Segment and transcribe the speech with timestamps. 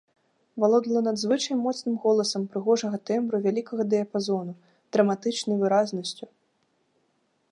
[0.61, 4.53] Валодала надзвычай моцным голасам прыгожага тэмбру вялікага дыяпазону,
[4.97, 6.25] драматычнай выразнасцю.